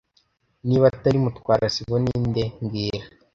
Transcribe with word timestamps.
Niba 0.67 0.85
atari 0.91 1.17
Mutwara 1.23 1.65
sibo, 1.73 1.95
ninde 2.03 2.43
mbwira 2.63 3.03